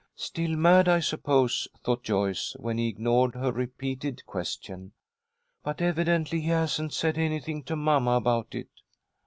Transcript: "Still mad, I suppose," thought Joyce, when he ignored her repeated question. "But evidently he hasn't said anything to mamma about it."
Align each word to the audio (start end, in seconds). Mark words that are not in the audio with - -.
"Still 0.15 0.55
mad, 0.57 0.87
I 0.87 0.99
suppose," 0.99 1.67
thought 1.83 2.01
Joyce, 2.01 2.55
when 2.59 2.79
he 2.79 2.87
ignored 2.87 3.35
her 3.35 3.51
repeated 3.51 4.25
question. 4.25 4.93
"But 5.63 5.79
evidently 5.79 6.41
he 6.41 6.47
hasn't 6.49 6.93
said 6.95 7.19
anything 7.19 7.61
to 7.65 7.75
mamma 7.75 8.13
about 8.13 8.55
it." 8.55 8.69